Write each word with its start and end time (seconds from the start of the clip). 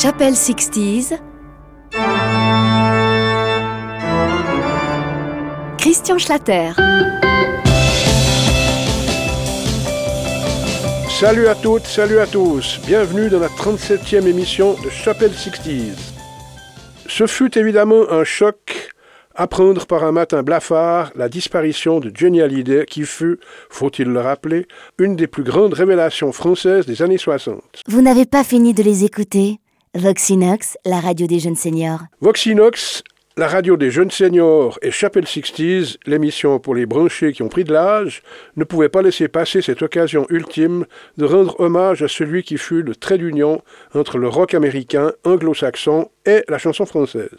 Chapelle 0.00 0.34
60s. 0.34 1.18
Christian 5.76 6.18
Schlatter. 6.18 6.70
Salut 11.10 11.48
à 11.48 11.56
toutes, 11.56 11.86
salut 11.86 12.20
à 12.20 12.28
tous. 12.28 12.78
Bienvenue 12.86 13.28
dans 13.28 13.40
la 13.40 13.48
37e 13.48 14.24
émission 14.28 14.76
de 14.84 14.88
Chapelle 14.88 15.32
60s. 15.32 16.12
Ce 17.08 17.26
fut 17.26 17.58
évidemment 17.58 18.08
un 18.08 18.22
choc 18.22 18.92
apprendre 19.34 19.84
par 19.86 20.04
un 20.04 20.12
matin 20.12 20.44
blafard 20.44 21.10
la 21.16 21.28
disparition 21.28 21.98
de 21.98 22.12
Johnny 22.14 22.40
Hallyday 22.40 22.86
qui 22.86 23.02
fut, 23.02 23.40
faut-il 23.68 24.06
le 24.06 24.20
rappeler, 24.20 24.68
une 24.98 25.16
des 25.16 25.26
plus 25.26 25.42
grandes 25.42 25.74
révélations 25.74 26.30
françaises 26.30 26.86
des 26.86 27.02
années 27.02 27.18
60. 27.18 27.82
Vous 27.88 28.00
n'avez 28.00 28.26
pas 28.26 28.44
fini 28.44 28.74
de 28.74 28.84
les 28.84 29.02
écouter 29.02 29.58
Voxinox, 29.94 30.76
la 30.84 31.00
radio 31.00 31.26
des 31.26 31.38
jeunes 31.38 31.56
seniors. 31.56 32.00
Voxinox, 32.20 33.02
la 33.38 33.48
radio 33.48 33.76
des 33.76 33.90
jeunes 33.90 34.10
seniors 34.10 34.78
et 34.82 34.90
Chapelle 34.90 35.24
60s, 35.24 35.96
l'émission 36.04 36.58
pour 36.58 36.74
les 36.74 36.84
branchés 36.84 37.32
qui 37.32 37.42
ont 37.42 37.48
pris 37.48 37.64
de 37.64 37.72
l'âge, 37.72 38.22
ne 38.56 38.64
pouvait 38.64 38.90
pas 38.90 39.00
laisser 39.00 39.28
passer 39.28 39.62
cette 39.62 39.80
occasion 39.80 40.26
ultime 40.28 40.84
de 41.16 41.24
rendre 41.24 41.58
hommage 41.58 42.02
à 42.02 42.08
celui 42.08 42.42
qui 42.42 42.58
fut 42.58 42.82
le 42.82 42.94
trait 42.94 43.16
d'union 43.16 43.62
entre 43.94 44.18
le 44.18 44.28
rock 44.28 44.54
américain, 44.54 45.12
anglo-saxon 45.24 46.10
et 46.26 46.44
la 46.48 46.58
chanson 46.58 46.84
française. 46.84 47.38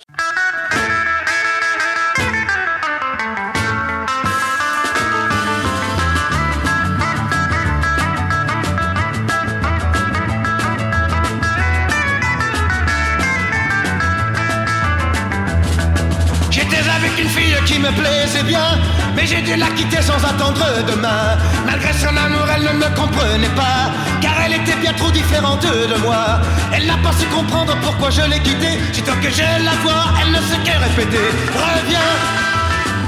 Mais 19.16 19.26
j'ai 19.26 19.42
dû 19.42 19.56
la 19.56 19.68
quitter 19.68 20.02
sans 20.02 20.24
attendre 20.24 20.66
demain. 20.88 21.38
Malgré 21.66 21.94
son 21.94 22.16
amour, 22.16 22.46
elle 22.56 22.64
ne 22.64 22.74
me 22.74 22.96
comprenait 22.96 23.56
pas, 23.56 23.92
car 24.22 24.34
elle 24.46 24.54
était 24.54 24.76
bien 24.76 24.94
trop 24.94 25.12
différente 25.12 25.64
de 25.64 25.98
moi. 26.02 26.40
Elle 26.74 26.86
n'a 26.86 26.98
pas 26.98 27.12
su 27.18 27.26
comprendre 27.28 27.76
pourquoi 27.82 28.10
je 28.10 28.22
l'ai 28.22 28.40
quittée. 28.40 28.80
Sitôt 28.94 29.14
que 29.22 29.30
je 29.30 29.42
la 29.42 29.76
vois, 29.84 30.06
elle 30.22 30.32
ne 30.32 30.38
sait 30.38 30.62
que 30.64 30.78
répéter. 30.84 31.28
Reviens, 31.54 32.12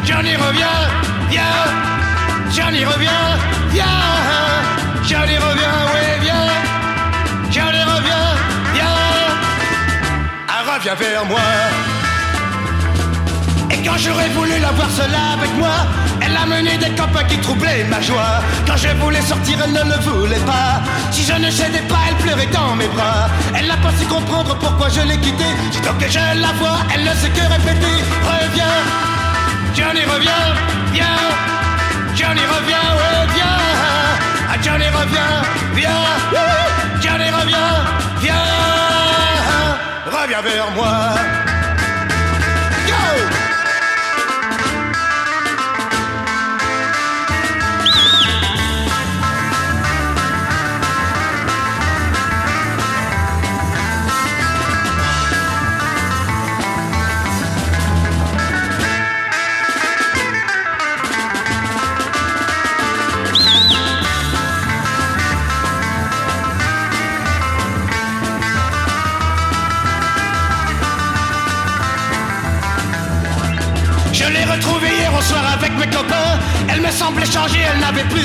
Johnny 0.03 0.35
reviens, 0.35 0.81
viens. 1.29 1.41
Johnny 2.51 2.83
reviens, 2.85 3.37
viens. 3.69 3.85
Johnny 5.03 5.37
reviens, 5.37 5.77
oui, 5.93 6.05
viens. 6.21 6.47
Johnny 7.51 7.83
reviens, 7.83 8.35
viens. 8.73 8.97
Ah, 10.47 10.73
reviens 10.73 10.95
vers 10.95 11.25
moi. 11.25 11.39
Quand 13.91 13.97
j'aurais 13.97 14.29
voulu 14.29 14.57
la 14.61 14.71
voir 14.71 14.89
seule 14.89 15.13
avec 15.13 15.53
moi, 15.57 15.75
elle 16.21 16.33
a 16.33 16.45
mené 16.45 16.77
des 16.77 16.91
copains 16.91 17.25
qui 17.25 17.37
troublaient 17.39 17.83
ma 17.89 17.99
joie. 17.99 18.39
Quand 18.65 18.77
je 18.77 18.87
voulais 18.95 19.21
sortir, 19.21 19.57
elle 19.61 19.73
ne 19.73 19.83
le 19.83 19.99
voulait 19.99 20.45
pas. 20.45 20.79
Si 21.11 21.25
je 21.25 21.33
ne 21.33 21.51
cédais 21.51 21.85
pas, 21.89 21.99
elle 22.07 22.15
pleurait 22.15 22.47
dans 22.53 22.73
mes 22.77 22.87
bras. 22.87 23.27
Elle 23.53 23.67
n'a 23.67 23.75
pas 23.75 23.91
su 23.99 24.05
comprendre 24.05 24.55
pourquoi 24.59 24.87
je 24.87 25.01
l'ai 25.01 25.17
quittée. 25.17 25.53
Sitôt 25.73 25.93
que 25.99 26.07
je 26.07 26.19
la 26.19 26.53
vois, 26.53 26.77
elle 26.95 27.03
ne 27.03 27.13
sait 27.15 27.31
que 27.31 27.41
répéter. 27.41 27.97
Reviens, 28.23 28.79
Johnny 29.75 30.05
reviens, 30.05 30.47
viens. 30.93 31.19
Johnny 32.15 32.43
reviens, 32.55 32.87
ouais, 32.95 33.27
viens. 33.35 33.59
Ah, 34.51 34.57
Johnny 34.63 34.87
reviens, 34.87 35.41
viens. 35.75 36.07
Johnny 37.01 37.29
reviens, 37.29 37.73
viens. 38.21 38.35
Reviens 40.05 40.41
vers 40.41 40.71
moi. 40.77 41.30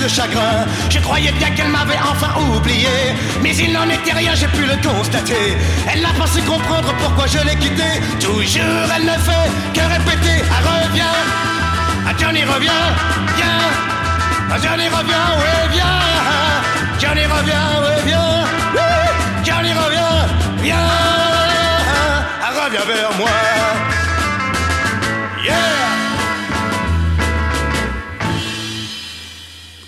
Chagrin. 0.09 0.65
Je 0.91 0.99
croyais 0.99 1.33
bien 1.33 1.51
qu'elle 1.51 1.69
m'avait 1.69 1.99
enfin 2.11 2.33
oublié. 2.55 3.15
Mais 3.43 3.55
il 3.57 3.73
n'en 3.73 3.89
était 3.89 4.13
rien, 4.13 4.35
j'ai 4.35 4.49
pu 4.49 4.65
le 4.65 4.77
constater. 4.87 5.57
Elle 5.91 6.03
n'a 6.03 6.13
pas 6.19 6.27
su 6.27 6.43
comprendre 6.43 6.93
pourquoi 6.99 7.27
je 7.27 7.39
l'ai 7.47 7.57
quittée. 7.57 8.01
Toujours 8.21 8.87
elle 8.95 9.05
ne 9.05 9.19
fait 9.27 9.49
que 9.75 9.81
répéter. 9.81 10.45
Ah, 10.51 10.85
reviens. 10.85 11.17
Ah, 12.07 12.13
Johnny, 12.19 12.45
reviens. 12.45 12.87
Viens. 13.37 13.63
Ah, 14.51 14.59
Johnny, 14.63 14.89
reviens, 14.89 15.29
oui, 15.39 15.69
viens. 15.73 16.01
Johnny, 17.01 17.25
reviens, 17.27 17.69
oui, 17.83 17.95
viens. 18.07 18.45
Johnny, 19.45 19.73
reviens, 19.73 20.27
viens. 20.63 20.77
Ah, 22.43 22.65
reviens 22.65 22.85
vers 22.87 23.13
moi. 23.19 23.56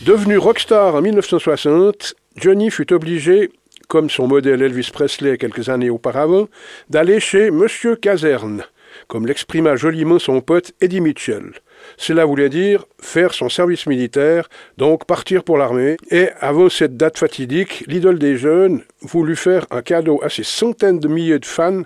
Devenu 0.08 0.38
rockstar 0.38 0.94
en 0.94 1.02
1960, 1.02 2.14
Johnny 2.34 2.70
fut 2.70 2.94
obligé, 2.94 3.50
comme 3.88 4.08
son 4.08 4.26
modèle 4.26 4.62
Elvis 4.62 4.88
Presley 4.90 5.36
quelques 5.36 5.68
années 5.68 5.90
auparavant, 5.90 6.48
d'aller 6.88 7.20
chez 7.20 7.50
Monsieur 7.50 7.94
Caserne, 7.94 8.64
comme 9.06 9.26
l'exprima 9.26 9.76
joliment 9.76 10.18
son 10.18 10.40
pote 10.40 10.72
Eddie 10.80 11.02
Mitchell. 11.02 11.52
Cela 11.98 12.24
voulait 12.24 12.48
dire 12.48 12.86
faire 13.02 13.34
son 13.34 13.50
service 13.50 13.84
militaire, 13.84 14.48
donc 14.78 15.04
partir 15.04 15.44
pour 15.44 15.58
l'armée, 15.58 15.98
et 16.10 16.30
avant 16.40 16.70
cette 16.70 16.96
date 16.96 17.18
fatidique, 17.18 17.84
l'idole 17.86 18.18
des 18.18 18.38
jeunes 18.38 18.84
voulut 19.02 19.36
faire 19.36 19.66
un 19.70 19.82
cadeau 19.82 20.20
à 20.22 20.30
ses 20.30 20.42
centaines 20.42 21.00
de 21.00 21.08
milliers 21.08 21.38
de 21.38 21.44
fans 21.44 21.82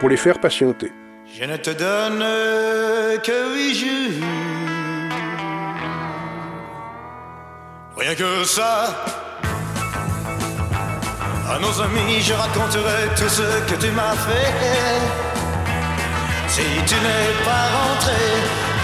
pour 0.00 0.10
les 0.10 0.18
faire 0.18 0.38
patienter. 0.38 0.90
Je 1.34 1.44
ne 1.44 1.56
te 1.56 1.70
donne 1.70 2.24
que 3.22 3.72
jours 3.72 4.53
Rien 8.06 8.16
que 8.16 8.44
ça. 8.44 8.94
À 11.48 11.58
nos 11.58 11.80
amis, 11.80 12.20
je 12.20 12.34
raconterai 12.34 13.08
tout 13.16 13.30
ce 13.30 13.46
que 13.68 13.76
tu 13.80 13.90
m'as 13.92 14.14
fait. 14.26 14.52
Si 16.48 16.66
tu 16.86 16.96
n'es 16.96 17.32
pas 17.48 17.66
rentré, 17.78 18.20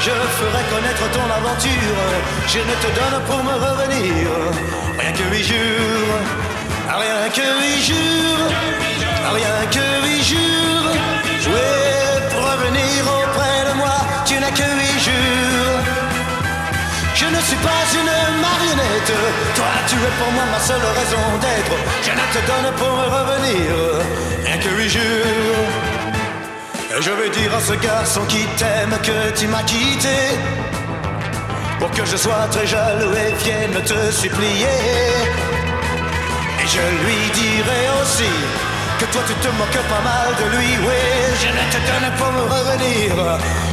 je 0.01 0.15
ferai 0.39 0.63
connaître 0.73 1.07
ton 1.13 1.27
aventure. 1.39 2.01
Je 2.49 2.61
ne 2.61 2.75
te 2.83 2.89
donne 2.99 3.23
pour 3.27 3.45
me 3.45 3.55
revenir. 3.67 4.27
Rien 4.99 5.13
que 5.13 5.25
huit 5.35 5.45
jours. 5.45 6.17
Rien 6.89 7.29
que 7.37 7.47
huit 7.61 7.83
jours. 7.89 8.49
Rien 9.35 9.59
que 9.75 9.87
huit 10.07 10.25
jours. 10.31 10.93
Oui, 11.53 11.69
pour 12.31 12.43
revenir 12.53 13.05
auprès 13.19 13.71
de 13.71 13.75
moi, 13.77 13.97
tu 14.25 14.41
n'as 14.41 14.51
que 14.51 14.69
huit 14.81 14.99
jours. 15.05 15.80
Je 17.21 17.27
ne 17.27 17.41
suis 17.43 17.57
pas 17.57 17.85
une 18.01 18.41
marionnette. 18.41 19.13
Toi, 19.55 19.73
tu 19.87 19.95
es 19.95 20.13
pour 20.19 20.33
moi 20.33 20.45
ma 20.51 20.59
seule 20.59 20.81
raison 21.01 21.25
d'être. 21.43 21.77
Je 22.03 22.13
ne 22.13 22.27
te 22.35 22.41
donne 22.49 22.73
pour 22.81 22.97
revenir 23.17 23.69
rien 24.43 24.57
que 24.57 24.71
huit 24.79 24.89
jours. 24.89 25.69
Et 26.97 27.03
je 27.03 27.11
vais 27.11 27.29
dire 27.29 27.55
à 27.55 27.61
ce 27.61 27.75
garçon 27.75 28.23
qui 28.27 28.47
t'aime 28.57 28.97
que 29.03 29.39
tu 29.39 29.49
m'as 29.49 29.65
quitté. 29.65 30.17
Pour 31.79 31.91
que 31.91 32.07
je 32.07 32.17
sois 32.17 32.49
très 32.51 32.67
jaloux 32.67 33.13
et 33.13 33.35
vienne 33.45 33.79
te 33.85 34.11
supplier. 34.13 34.81
Et 36.61 36.67
je 36.75 36.85
lui 37.05 37.21
dirai 37.35 37.83
aussi 38.01 38.33
que 38.99 39.05
toi 39.13 39.21
tu 39.29 39.35
te 39.35 39.49
moques 39.59 39.85
pas 39.93 40.05
mal 40.11 40.29
de 40.41 40.57
lui, 40.57 40.71
oui. 40.87 41.03
Je 41.43 41.49
ne 41.59 41.65
te 41.75 41.81
donne 41.87 42.11
pour 42.17 42.33
me 42.33 42.45
revenir 42.55 43.13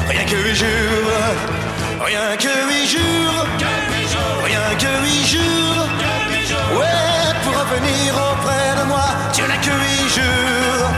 rien 0.10 0.26
que 0.26 0.36
huit 0.36 0.56
jours. 0.56 1.67
Rien 2.00 2.38
que 2.38 2.54
huit 2.70 2.88
jours, 2.88 3.46
rien 4.44 4.76
que 4.78 4.92
huit 5.04 5.26
jours. 5.28 5.86
Ouais, 6.78 7.34
pour 7.44 7.54
revenir 7.54 8.14
auprès 8.14 8.80
de 8.80 8.88
moi, 8.88 9.08
tu 9.34 9.42
n'as 9.42 9.58
que 9.58 9.72
huit 9.72 10.10
jours. 10.16 10.90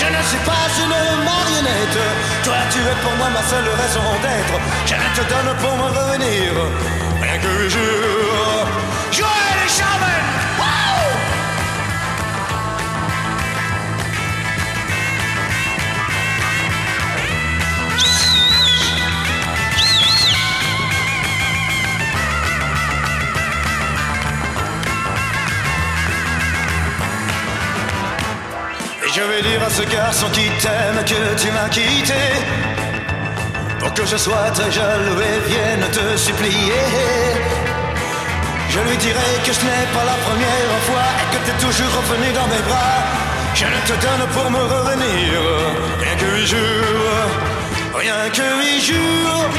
Je 0.00 0.06
ne 0.06 0.22
suis 0.28 0.42
pas 0.44 0.68
une 0.84 1.24
marionnette, 1.24 1.98
toi 2.44 2.54
tu 2.70 2.78
es 2.78 2.96
pour 3.02 3.14
moi 3.16 3.28
ma 3.30 3.42
seule 3.42 3.68
raison 3.82 4.06
d'être. 4.22 4.56
Je 4.86 4.94
ne 4.94 5.08
te 5.16 5.22
donne 5.28 5.56
pour 5.60 5.76
me 5.76 5.88
revenir, 5.98 6.52
rien 7.20 7.38
que 7.38 7.62
huit 7.62 7.70
jours. 7.70 8.01
Garçon 29.92 30.26
qui 30.32 30.48
t'aime 30.62 31.00
que 31.04 31.40
tu 31.40 31.50
m'as 31.52 31.68
quitté. 31.68 32.22
Pour 33.78 33.92
que 33.94 34.04
je 34.06 34.16
sois 34.16 34.50
très 34.54 34.70
jaloux 34.70 35.20
et 35.30 35.38
vienne 35.48 35.86
te 35.90 36.16
supplier. 36.16 36.86
Je 38.70 38.80
lui 38.80 38.96
dirai 38.96 39.30
que 39.44 39.52
ce 39.52 39.64
n'est 39.64 39.88
pas 39.96 40.04
la 40.12 40.18
première 40.26 40.76
fois 40.88 41.08
et 41.20 41.26
que 41.32 41.38
t'es 41.44 41.58
toujours 41.66 41.92
revenu 42.00 42.32
dans 42.32 42.48
mes 42.54 42.62
bras. 42.68 42.98
Je 43.54 43.66
ne 43.66 43.80
te 43.88 43.94
donne 44.04 44.24
pour 44.34 44.50
me 44.50 44.62
revenir 44.74 45.28
rien 46.00 46.16
que 46.20 46.28
huit 46.36 46.46
jours, 46.46 47.28
rien 47.94 48.22
que 48.36 48.46
huit 48.60 48.80
jours, 48.88 49.50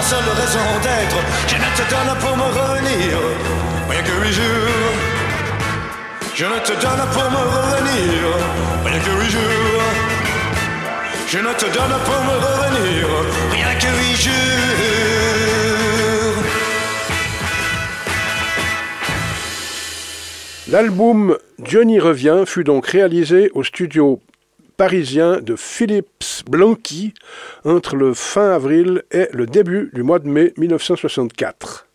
ma 0.00 0.06
seule 0.06 0.30
raison 0.42 0.66
d'être. 0.82 1.20
Je 1.46 1.56
ne 1.56 1.70
te 1.76 1.84
donne 1.92 2.12
pour 2.20 2.34
me 2.36 2.48
revenir 2.58 3.18
rien 3.90 4.02
que 4.02 4.14
huit 4.24 4.32
jours. 4.32 4.92
Je 6.34 6.44
ne 6.46 6.58
te 6.68 6.72
donne 6.84 7.04
pour 7.12 7.30
me 7.30 7.42
revenir 7.54 8.20
rien 8.84 9.00
que 9.00 9.12
huit 9.20 9.30
jours. 9.30 9.82
Je 11.28 11.38
ne 11.38 11.52
te 11.52 11.66
donne 11.66 11.96
pour 12.06 12.20
me 12.28 12.34
revenir 12.46 13.08
rien 13.52 13.74
que 13.82 13.90
huit 14.00 14.16
jours. 14.24 14.34
L'album 20.68 21.36
Johnny 21.62 21.98
revient 21.98 22.44
fut 22.46 22.64
donc 22.64 22.86
réalisé 22.86 23.50
au 23.54 23.62
studio 23.64 24.20
parisien 24.80 25.42
de 25.42 25.56
Philips 25.56 26.42
Blanqui 26.48 27.12
entre 27.66 27.96
le 27.96 28.14
fin 28.14 28.50
avril 28.52 29.02
et 29.10 29.28
le 29.30 29.44
début 29.44 29.90
du 29.92 30.02
mois 30.02 30.20
de 30.20 30.26
mai 30.26 30.54
1964. 30.56 31.89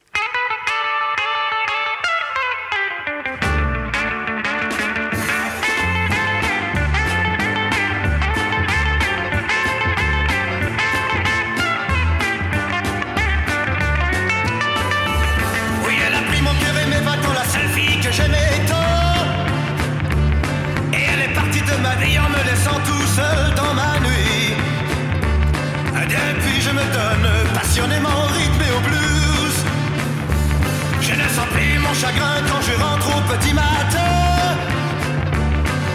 Matin. 33.53 34.57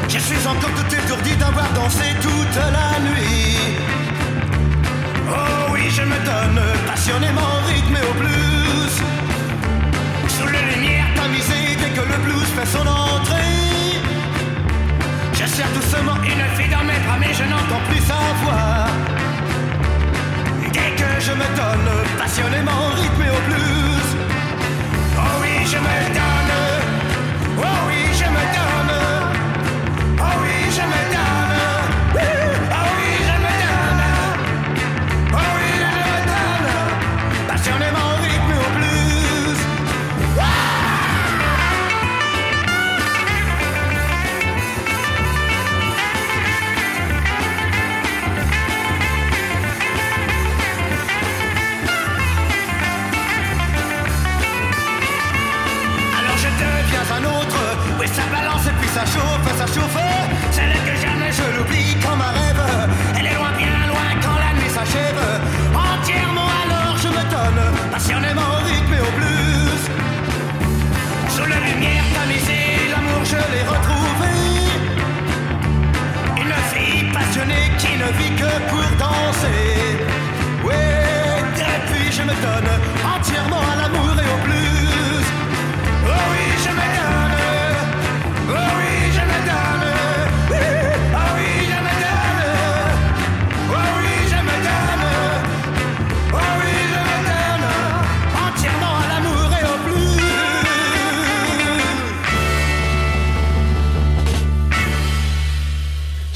Je 0.08 0.19
suis 0.19 0.46
encore 0.46 0.70
tout 0.70 0.94
étourdi 0.94 1.37
d'avoir 1.37 1.69
dansé 1.72 2.04
toute 2.20 2.56
la 2.56 3.00
nuit. 3.00 3.56
Oh 5.28 5.72
oui, 5.72 5.90
je 5.90 6.02
me 6.02 6.19
donne 6.25 6.60
passionnément 6.87 7.52
rythme 7.66 7.96
et 7.96 8.06
au 8.10 8.14
blues. 8.20 8.96
Sous 10.28 10.46
la 10.46 10.62
lumière 10.72 11.06
tamisée 11.14 11.76
dès 11.78 11.90
que 11.90 12.06
le 12.12 12.19
blues 12.25 12.50
fait 12.56 12.66
son 12.66 12.87
entrée. 12.87 14.00
Je 15.32 15.46
serre 15.46 15.72
doucement 15.75 16.19
une 16.25 16.44
fille 16.56 16.70
dans 16.70 16.84
mes 16.84 16.98
bras, 17.04 17.19
mais 17.19 17.32
je 17.32 17.44
n'entends 17.44 17.84
plus 17.88 18.02
sa 18.10 18.20
voix. 18.42 18.87
Dès 20.72 20.90
que 21.00 21.10
je 21.26 21.32
me 21.32 21.48
donne 21.56 21.90
passionnément 22.19 22.88
rythme 22.96 23.22
et 23.22 23.31
au 23.31 23.42
blues. 23.48 24.10
Oh 25.16 25.42
oui, 25.42 25.66
je 25.66 25.76
me 25.76 26.14
donne. 26.14 26.39
Oh 27.62 27.86
oui, 27.86 28.09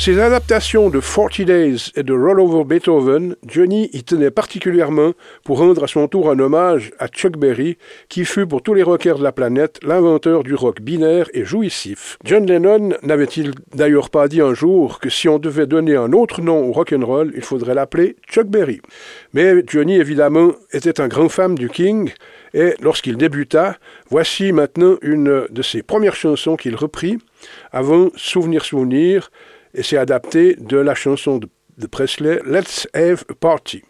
Ces 0.04 0.20
adaptations 0.20 0.90
de 0.90 1.00
40 1.00 1.40
Days 1.46 1.90
et 1.96 2.02
de 2.02 2.12
Roll 2.12 2.38
Over 2.38 2.64
Beethoven, 2.64 3.36
Johnny 3.46 3.88
y 3.94 4.04
tenait 4.04 4.30
particulièrement 4.30 5.12
pour 5.44 5.60
rendre 5.60 5.82
à 5.82 5.86
son 5.86 6.08
tour 6.08 6.30
un 6.30 6.38
hommage 6.40 6.90
à 6.98 7.08
Chuck 7.08 7.38
Berry, 7.38 7.78
qui 8.10 8.26
fut 8.26 8.46
pour 8.46 8.60
tous 8.60 8.74
les 8.74 8.82
rockers 8.82 9.16
de 9.16 9.24
la 9.24 9.32
planète 9.32 9.80
l'inventeur 9.82 10.42
du 10.42 10.54
rock 10.54 10.82
binaire 10.82 11.30
et 11.32 11.46
jouissif. 11.46 12.18
John 12.22 12.44
Lennon 12.44 12.90
n'avait-il 13.02 13.52
d'ailleurs 13.74 14.10
pas 14.10 14.28
dit 14.28 14.42
un 14.42 14.52
jour 14.52 15.00
que 15.00 15.08
si 15.08 15.26
on 15.26 15.38
devait 15.38 15.66
donner 15.66 15.96
un 15.96 16.12
autre 16.12 16.42
nom 16.42 16.68
au 16.68 16.72
rock'n'roll, 16.72 17.32
il 17.34 17.42
faudrait 17.42 17.72
l'appeler 17.72 18.16
Chuck 18.30 18.48
Berry. 18.48 18.82
Mais 19.32 19.64
Johnny, 19.66 19.96
évidemment, 19.96 20.52
était 20.74 21.00
un 21.00 21.08
grand 21.08 21.30
fan 21.30 21.54
du 21.54 21.70
King, 21.70 22.12
et 22.52 22.74
lorsqu'il 22.82 23.16
débuta, 23.16 23.78
voici 24.10 24.52
maintenant 24.52 24.96
une 25.00 25.46
de 25.48 25.62
ses 25.62 25.82
premières 25.82 26.14
chansons 26.14 26.56
qu'il 26.56 26.76
reprit, 26.76 27.16
avant 27.72 28.10
Souvenir 28.16 28.66
Souvenir, 28.66 29.30
et 29.74 29.82
c'est 29.82 29.98
adapté 29.98 30.56
de 30.58 30.76
la 30.78 30.94
chanson 30.94 31.38
de, 31.38 31.48
de 31.78 31.86
Presley 31.86 32.40
Let's 32.46 32.86
Have 32.94 33.24
a 33.28 33.34
Party. 33.34 33.82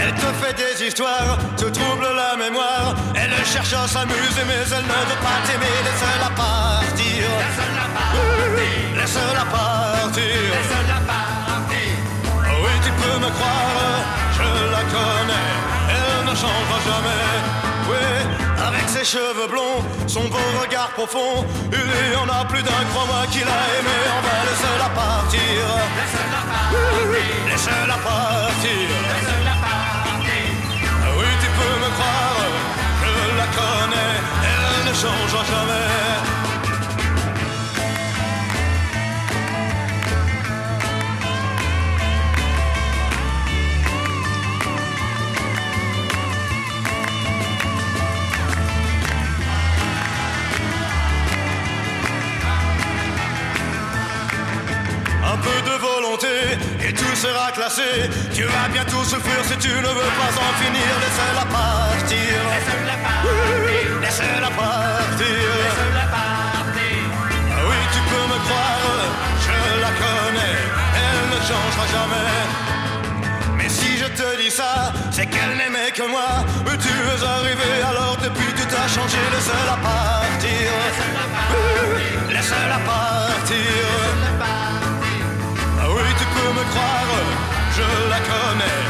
Elle 0.00 0.14
te 0.14 0.30
fait 0.40 0.54
des 0.54 0.86
histoires, 0.86 1.38
te 1.56 1.64
trouble 1.64 2.06
la 2.14 2.36
mémoire. 2.36 2.94
Elle 3.14 3.32
cherche 3.44 3.72
à 3.72 3.88
s'amuser, 3.88 4.44
mais 4.46 4.54
elle 4.54 4.82
ne 4.82 4.98
veut 5.08 5.22
pas 5.22 5.40
t'aimer. 5.46 5.76
Laisse-la 5.84 6.30
partir. 6.36 7.24
Laisse-la 8.96 9.46
partir. 9.48 10.24
Oui, 12.62 12.72
tu 12.84 12.90
peux 12.90 13.18
me 13.18 13.30
croire, 13.30 14.04
je 14.36 14.48
la 14.70 14.82
connais. 14.94 15.52
Elle 15.88 16.24
ne 16.26 16.34
changera 16.34 16.78
jamais. 16.84 17.63
Ses 18.94 19.04
cheveux 19.04 19.48
blonds, 19.48 19.82
son 20.06 20.22
beau 20.28 20.38
regard 20.62 20.90
profond. 20.90 21.44
Il 21.72 22.12
y 22.12 22.16
en 22.16 22.28
a 22.28 22.44
plus 22.44 22.62
d'un, 22.62 22.84
crois-moi, 22.92 23.26
qui 23.32 23.40
l'a 23.40 23.60
aimé. 23.76 23.98
On 24.16 24.22
va 24.22 24.36
laisser-la 24.48 24.88
partir. 24.90 25.40
Laisse-la 27.48 27.94
partir. 27.94 28.04
Ah 28.06 28.53
Tu 57.66 58.42
vas 58.42 58.68
bientôt 58.70 59.02
souffrir 59.04 59.42
si 59.42 59.56
tu 59.56 59.68
ne 59.68 59.88
veux 59.88 60.12
pas 60.20 60.32
en 60.36 60.52
finir. 60.60 60.84
Laisse-la 61.00 61.46
partir. 61.46 62.18
Laisse-la 62.52 62.96
partir. 63.00 64.00
Laisse-la 64.02 64.50
partir. 64.50 65.26
Laisse-la 65.64 66.06
partir. 66.12 67.00
Ah 67.50 67.64
oui, 67.66 67.76
tu 67.94 68.00
peux 68.10 68.26
me 68.32 68.38
croire, 68.44 69.08
je 69.40 69.80
la 69.80 69.92
connais. 70.02 70.60
Elle 71.00 71.24
ne 71.32 71.40
changera 71.40 71.86
jamais. 71.96 72.36
Mais 73.56 73.68
si 73.70 73.96
je 73.96 74.08
te 74.08 74.42
dis 74.42 74.50
ça, 74.50 74.92
c'est 75.10 75.24
qu'elle 75.24 75.56
n'aimait 75.56 75.90
que 75.90 76.06
moi. 76.06 76.44
Mais 76.66 76.76
tu 76.76 76.88
es 76.88 77.24
arrivé 77.24 77.70
alors 77.88 78.18
depuis 78.22 78.52
tu 78.58 78.66
t'as 78.66 78.88
changé? 78.88 79.16
Laisse-la 79.32 79.76
partir. 79.88 80.68
Laisse-la 80.84 81.26
partir. 81.32 82.28
Laisse-la 82.28 82.78
partir 82.86 84.14
me 86.54 86.64
croire, 86.70 87.33
je 87.76 88.08
la 88.08 88.20
connais, 88.20 88.83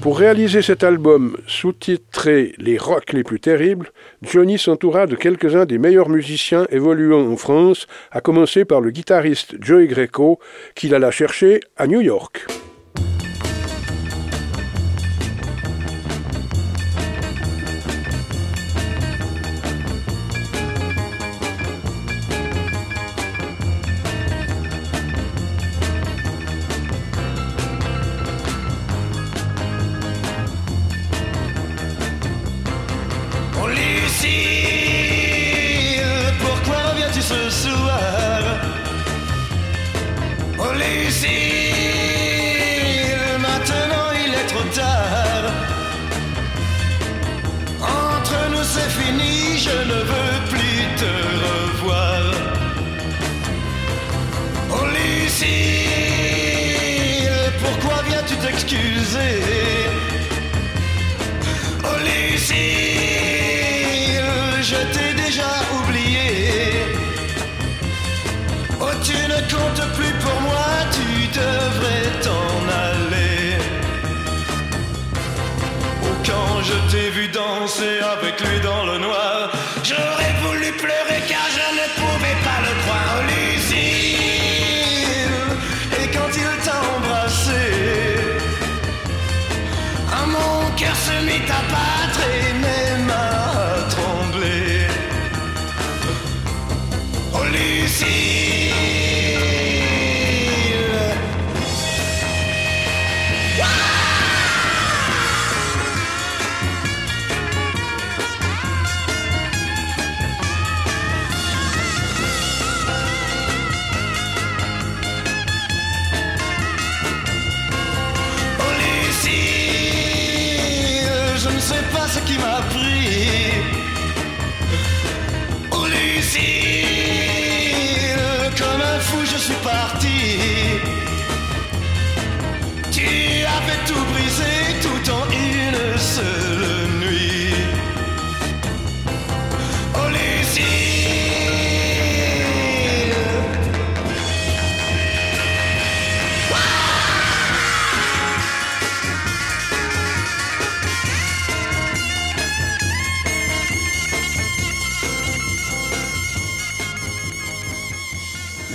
Pour 0.00 0.16
réaliser 0.16 0.62
cet 0.62 0.84
album 0.84 1.36
sous-titré 1.48 2.52
Les 2.58 2.78
rocks 2.78 3.12
les 3.12 3.24
plus 3.24 3.40
terribles, 3.40 3.90
Johnny 4.22 4.56
s'entoura 4.56 5.06
de 5.06 5.16
quelques-uns 5.16 5.66
des 5.66 5.78
meilleurs 5.78 6.08
musiciens 6.08 6.66
évoluant 6.70 7.28
en 7.28 7.36
France, 7.36 7.88
à 8.12 8.20
commencer 8.20 8.64
par 8.64 8.80
le 8.80 8.90
guitariste 8.90 9.56
Joey 9.60 9.88
Greco, 9.88 10.38
qu'il 10.76 10.94
alla 10.94 11.10
chercher 11.10 11.60
à 11.76 11.88
New 11.88 12.00
York. 12.00 12.46
Lucy 40.78 41.67
say 77.78 78.00
I 78.00 78.17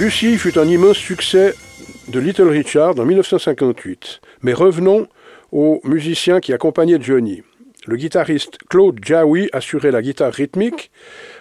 fut 0.09 0.59
un 0.59 0.67
immense 0.67 0.97
succès 0.97 1.53
de 2.09 2.19
Little 2.19 2.49
Richard 2.49 2.99
en 2.99 3.05
1958. 3.05 4.19
Mais 4.41 4.53
revenons 4.53 5.07
aux 5.53 5.79
musiciens 5.85 6.41
qui 6.41 6.51
accompagnaient 6.51 7.01
Johnny. 7.01 7.41
Le 7.87 7.95
guitariste 7.95 8.57
Claude 8.69 8.99
Jaoui 9.01 9.49
assurait 9.53 9.91
la 9.91 10.01
guitare 10.01 10.33
rythmique, 10.33 10.91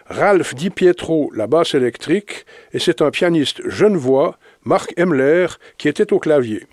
Ralph 0.06 0.54
Di 0.54 0.70
Pietro 0.70 1.32
la 1.34 1.48
basse 1.48 1.74
électrique, 1.74 2.46
et 2.72 2.78
c'est 2.78 3.02
un 3.02 3.10
pianiste 3.10 3.68
genevois, 3.68 4.38
Marc 4.64 4.92
Emler, 4.96 5.46
qui 5.76 5.88
était 5.88 6.12
au 6.12 6.20
clavier. 6.20 6.66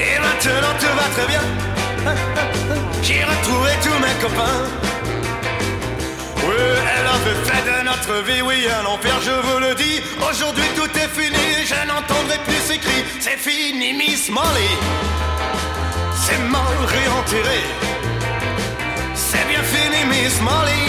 Et 0.00 0.18
maintenant 0.18 0.74
tout 0.78 0.94
va 1.00 1.06
très 1.14 1.26
bien. 1.26 1.42
J'ai 3.02 3.24
retrouvé 3.24 3.70
tous 3.82 3.98
mes 4.04 4.16
copains. 4.22 4.62
Oui, 6.46 6.56
elle 6.94 7.08
avait 7.16 7.40
fait 7.44 7.62
de 7.70 7.84
notre 7.84 8.24
vie, 8.24 8.42
oui, 8.42 8.66
un 8.80 8.86
enfer, 8.86 9.16
je 9.22 9.30
vous 9.46 9.58
le 9.58 9.74
dis. 9.74 10.00
Aujourd'hui 10.28 10.68
tout 10.74 10.90
est 10.98 11.10
fini, 11.20 11.66
je 11.66 11.86
n'entendrai 11.86 12.38
plus 12.46 12.60
ces 12.68 12.78
cris. 12.78 13.04
C'est 13.20 13.38
fini, 13.38 13.92
Miss 13.92 14.30
Molly. 14.30 14.72
C'est 16.14 16.42
mal 16.48 16.76
réenterré. 16.86 17.60
C'est 19.14 19.46
bien 19.48 19.62
fini, 19.62 20.04
Miss 20.06 20.40
Molly. 20.40 20.82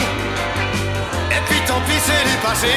Et 1.32 1.42
puis 1.48 1.60
tant 1.68 1.82
pis, 1.88 2.00
c'est 2.06 2.24
du 2.30 2.38
passé. 2.38 2.76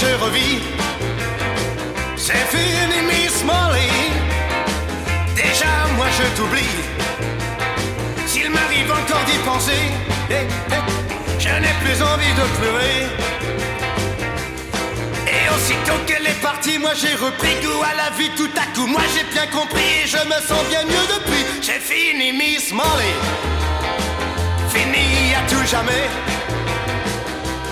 Je 0.00 0.12
revis. 0.24 0.58
C'est 2.16 2.46
fini, 2.54 2.98
Miss 3.10 3.42
Molly. 3.44 3.90
Déjà, 5.34 5.72
moi 5.96 6.06
je 6.18 6.26
t'oublie. 6.36 6.76
S'il 8.26 8.50
m'arrive 8.50 8.90
encore 8.90 9.24
d'y 9.28 9.38
penser, 9.50 9.82
eh, 10.30 10.34
eh, 10.76 10.82
je 11.38 11.48
n'ai 11.62 11.74
plus 11.82 11.98
envie 12.12 12.34
de 12.40 12.46
pleurer. 12.58 12.98
Et 15.36 15.44
aussitôt 15.54 15.98
qu'elle 16.06 16.26
est 16.26 16.42
partie, 16.42 16.78
moi 16.78 16.92
j'ai 17.00 17.14
repris 17.14 17.54
goût 17.62 17.82
à 17.82 17.94
la 18.02 18.10
vie 18.18 18.30
tout 18.36 18.54
à 18.62 18.66
coup. 18.74 18.86
Moi 18.86 19.02
j'ai 19.14 19.24
bien 19.32 19.46
compris 19.46 19.90
et 20.02 20.06
je 20.06 20.18
me 20.32 20.38
sens 20.48 20.62
bien 20.68 20.84
mieux 20.84 21.06
depuis. 21.14 21.44
J'ai 21.62 21.80
fini, 21.80 22.32
Miss 22.32 22.70
Molly. 22.72 23.14
Fini 24.74 25.34
à 25.34 25.42
tout 25.50 25.66
jamais. 25.66 26.06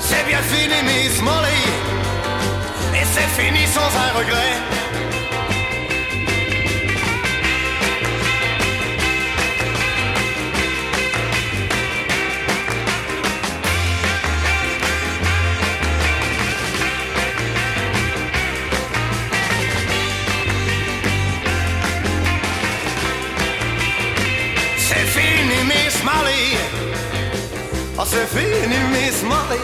C'est 0.01 0.25
bien 0.27 0.43
fini, 0.53 0.79
Miss 0.89 1.21
Molly. 1.21 1.94
C'est 3.13 3.43
fini 3.43 3.67
sans 3.67 3.81
un 3.81 4.19
regret. 4.19 4.55
C'est 24.79 25.07
fini, 25.07 25.65
Miss 25.67 26.03
Molly. 26.03 26.57
Oh, 27.99 28.03
c'est 28.07 28.27
fini, 28.27 28.79
Miss 28.93 29.23
Molly. 29.23 29.61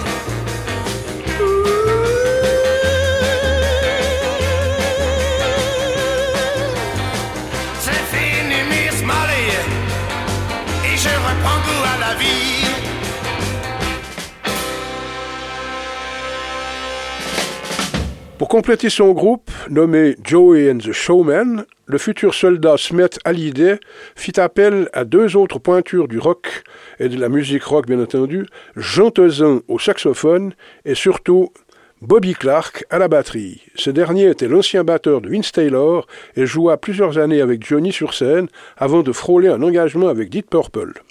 Pour 18.40 18.48
compléter 18.48 18.88
son 18.88 19.12
groupe, 19.12 19.50
nommé 19.68 20.16
Joey 20.24 20.70
and 20.70 20.78
the 20.78 20.92
Showman, 20.92 21.66
le 21.84 21.98
futur 21.98 22.32
soldat 22.32 22.78
Smet 22.78 23.10
Hallyday 23.26 23.78
fit 24.16 24.40
appel 24.40 24.88
à 24.94 25.04
deux 25.04 25.36
autres 25.36 25.58
pointures 25.58 26.08
du 26.08 26.18
rock 26.18 26.62
et 27.00 27.10
de 27.10 27.20
la 27.20 27.28
musique 27.28 27.64
rock 27.64 27.86
bien 27.86 28.00
entendu, 28.00 28.46
Jean 28.76 29.10
Tezin 29.10 29.60
au 29.68 29.78
saxophone 29.78 30.54
et 30.86 30.94
surtout 30.94 31.50
Bobby 32.00 32.32
Clark 32.32 32.86
à 32.88 32.98
la 32.98 33.08
batterie. 33.08 33.60
Ce 33.74 33.90
dernier 33.90 34.30
était 34.30 34.48
l'ancien 34.48 34.84
batteur 34.84 35.20
de 35.20 35.28
Vince 35.28 35.52
Taylor 35.52 36.06
et 36.34 36.46
joua 36.46 36.78
plusieurs 36.78 37.18
années 37.18 37.42
avec 37.42 37.66
Johnny 37.66 37.92
sur 37.92 38.14
scène 38.14 38.48
avant 38.78 39.02
de 39.02 39.12
frôler 39.12 39.48
un 39.48 39.62
engagement 39.62 40.08
avec 40.08 40.30
Deep 40.30 40.48
Purple. 40.48 41.02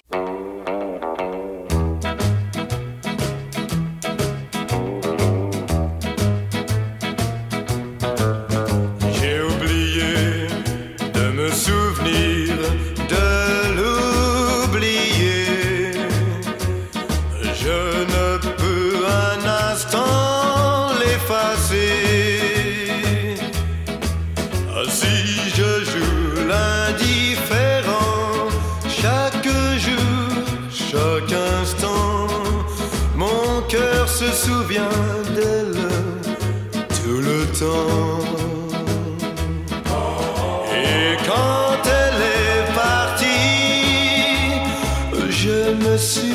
Je 46.00 46.29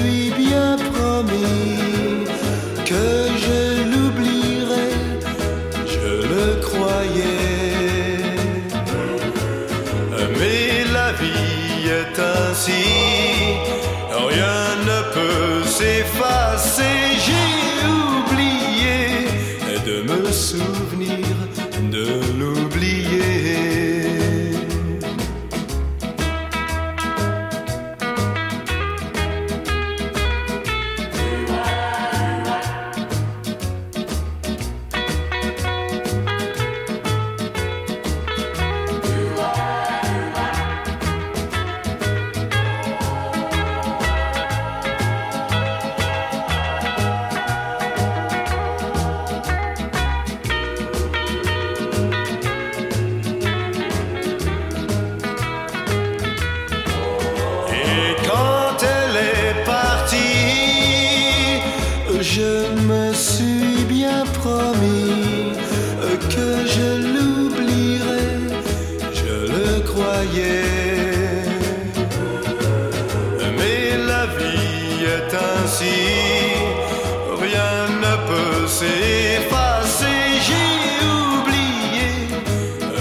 rien 77.45 77.87
ne 78.05 78.15
peut 78.29 78.67
s'effacer. 78.67 80.05
J'ai 80.45 80.97
oublié 81.29 82.09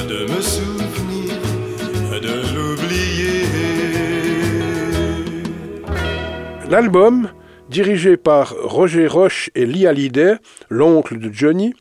de 0.08 0.20
me 0.32 0.40
souvenir, 0.40 1.34
de 2.26 2.36
l'oublier. 2.54 3.46
L'album, 6.68 7.30
dirigé 7.68 8.16
par 8.16 8.54
Roger 8.62 9.06
Roche 9.06 9.50
et 9.54 9.66
Lee 9.66 9.86
Hallyday, 9.86 10.34
l'oncle 10.68 11.18
de 11.18 11.32
Johnny, 11.32 11.74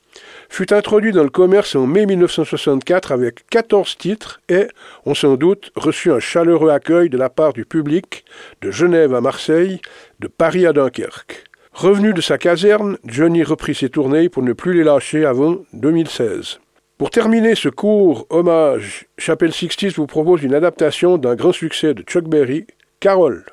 fut 0.49 0.71
introduit 0.71 1.11
dans 1.11 1.23
le 1.23 1.29
commerce 1.29 1.75
en 1.75 1.87
mai 1.87 2.05
1964 2.05 3.11
avec 3.11 3.47
14 3.49 3.97
titres 3.97 4.39
et, 4.49 4.67
on 5.05 5.15
s'en 5.15 5.35
doute, 5.35 5.71
reçut 5.75 6.11
un 6.11 6.19
chaleureux 6.19 6.69
accueil 6.69 7.09
de 7.09 7.17
la 7.17 7.29
part 7.29 7.53
du 7.53 7.65
public 7.65 8.23
de 8.61 8.69
Genève 8.69 9.15
à 9.15 9.21
Marseille, 9.21 9.81
de 10.19 10.27
Paris 10.27 10.67
à 10.67 10.73
Dunkerque. 10.73 11.45
Revenu 11.73 12.13
de 12.13 12.21
sa 12.21 12.37
caserne, 12.37 12.97
Johnny 13.03 13.41
reprit 13.43 13.73
ses 13.73 13.89
tournées 13.89 14.29
pour 14.29 14.43
ne 14.43 14.53
plus 14.53 14.75
les 14.75 14.83
lâcher 14.83 15.25
avant 15.25 15.57
2016. 15.73 16.59
Pour 16.99 17.09
terminer 17.09 17.55
ce 17.55 17.67
court 17.67 18.27
hommage, 18.29 19.07
Chapelle 19.17 19.51
Sixties 19.53 19.89
vous 19.89 20.05
propose 20.05 20.43
une 20.43 20.53
adaptation 20.53 21.17
d'un 21.17 21.33
grand 21.33 21.51
succès 21.51 21.95
de 21.95 22.03
Chuck 22.03 22.25
Berry, 22.25 22.67
Carole. 22.99 23.43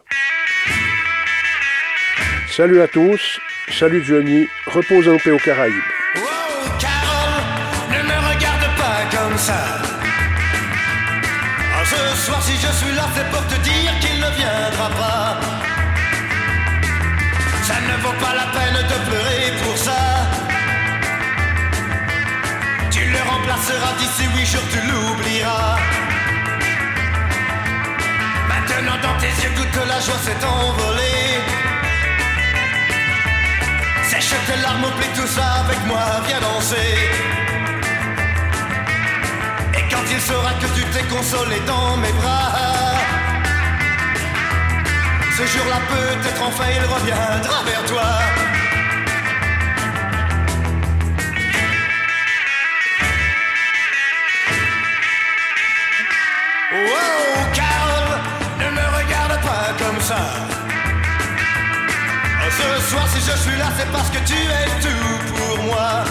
Salut 2.51 2.83
à 2.83 2.89
tous, 2.89 3.41
salut 3.71 4.05
Johnny, 4.05 4.47
repose 4.67 5.09
en 5.09 5.17
paix 5.17 5.31
aux 5.31 5.39
Caraïbes. 5.39 5.73
Oh, 6.17 6.21
Carole, 6.79 7.43
ne. 7.91 8.03
Ah, 11.73 11.85
ce 11.85 12.27
soir, 12.27 12.43
si 12.43 12.53
je 12.53 12.71
suis 12.73 12.95
là, 12.95 13.09
d'ici 24.01 24.25
huit 24.35 24.47
jours, 24.47 24.67
tu 24.73 24.81
l'oublieras. 24.89 25.77
Maintenant, 28.49 28.99
dans 29.03 29.17
tes 29.21 29.33
yeux, 29.43 29.53
toute 29.57 29.77
la 29.87 30.01
joie 30.01 30.21
s'est 30.27 30.43
envolée. 30.45 31.31
Sèche 34.09 34.35
tes 34.47 34.61
larmes, 34.63 34.85
oublie 34.85 35.13
tout 35.15 35.31
ça 35.37 35.47
avec 35.65 35.81
moi, 35.87 36.05
viens 36.27 36.41
danser. 36.41 36.93
Et 39.79 39.85
quand 39.91 40.05
il 40.15 40.21
saura 40.21 40.53
que 40.61 40.69
tu 40.77 40.83
t'es 40.93 41.05
consolé 41.15 41.61
dans 41.67 41.97
mes 41.99 42.13
bras, 42.21 42.53
ce 45.37 45.45
jour-là 45.53 45.81
peut-être 45.95 46.43
enfin 46.43 46.69
il 46.77 46.85
reviendra 46.95 47.63
vers 47.65 47.85
toi. 47.87 48.50
Ce 62.77 62.91
soir, 62.91 63.05
si 63.09 63.19
je 63.19 63.37
suis 63.37 63.59
là, 63.59 63.67
c'est 63.77 63.91
parce 63.91 64.09
que 64.11 64.19
tu 64.19 64.35
es 64.35 64.81
tout 64.81 65.35
pour 65.35 65.65
moi. 65.65 66.05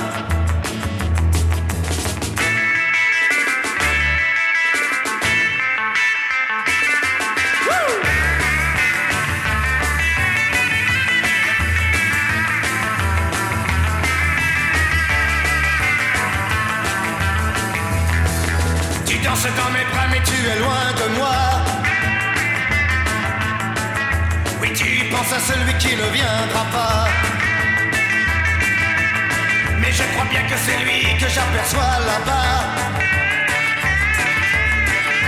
Tu 19.06 19.18
danses 19.20 19.44
dans 19.44 19.72
mes 19.72 19.86
bras, 19.86 20.08
mais 20.12 20.22
tu 20.24 20.34
es 20.34 20.60
loin 20.60 20.92
de 20.98 21.18
moi. 21.18 21.69
Oui, 24.62 24.74
tu 24.74 25.06
penses 25.10 25.32
à 25.32 25.40
celui 25.40 25.74
qui 25.78 25.96
ne 25.96 26.08
viendra 26.10 26.66
pas. 26.72 27.08
Mais 29.80 29.92
je 29.92 30.04
crois 30.14 30.26
bien 30.30 30.44
que 30.44 30.58
c'est 30.58 30.78
lui 30.84 31.18
que 31.18 31.30
j'aperçois 31.30 31.94
là-bas. 32.10 32.60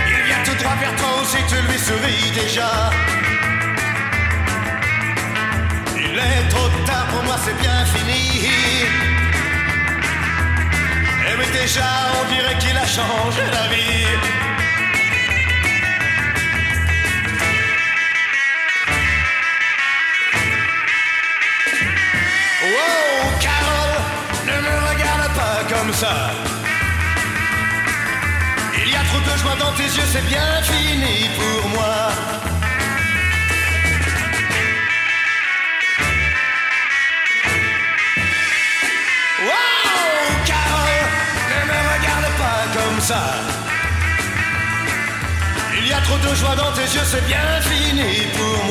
Il 0.08 0.22
vient 0.26 0.42
tout 0.44 0.54
droit 0.62 0.76
vers 0.78 0.94
toi 0.96 1.22
aussi, 1.22 1.38
tu 1.48 1.56
lui 1.66 1.78
souris 1.78 2.30
déjà. 2.34 2.90
Il 5.96 6.18
est 6.18 6.48
trop 6.50 6.68
tard 6.84 7.06
pour 7.06 7.22
moi, 7.24 7.36
c'est 7.42 7.58
bien 7.58 7.86
fini. 7.86 8.46
Et 11.26 11.34
oui, 11.38 11.46
déjà, 11.52 11.88
on 12.20 12.34
dirait 12.34 12.58
qu'il 12.58 12.76
a 12.76 12.86
changé 12.86 13.42
la 13.50 13.74
vie. 13.74 14.51
Wow, 22.82 23.30
Carole, 23.40 23.98
ne 24.46 24.56
me 24.66 24.74
regarde 24.88 25.28
pas 25.34 25.58
comme 25.72 25.92
ça. 25.92 26.14
Il 28.84 28.90
y 28.90 28.96
a 28.96 29.02
trop 29.10 29.20
de 29.20 29.34
joie 29.38 29.56
dans 29.58 29.72
tes 29.76 29.84
yeux, 29.84 30.08
c'est 30.12 30.26
bien 30.26 30.62
fini 30.62 31.28
pour 31.38 31.68
moi. 31.70 31.94
Wow, 39.48 40.44
Carole, 40.44 41.04
ne 41.50 41.58
me 41.70 41.78
regarde 41.94 42.30
pas 42.42 42.62
comme 42.76 43.00
ça. 43.00 43.22
Il 45.78 45.86
y 45.88 45.92
a 45.92 46.00
trop 46.00 46.18
de 46.18 46.34
joie 46.34 46.56
dans 46.56 46.72
tes 46.72 46.88
yeux, 46.94 47.06
c'est 47.12 47.26
bien 47.26 47.60
fini 47.60 48.26
pour 48.36 48.64